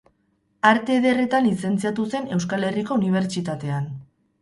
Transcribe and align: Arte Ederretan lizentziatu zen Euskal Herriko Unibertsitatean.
Arte 0.69 0.95
Ederretan 1.01 1.45
lizentziatu 1.49 2.09
zen 2.15 2.35
Euskal 2.39 2.69
Herriko 2.71 3.01
Unibertsitatean. 3.01 3.91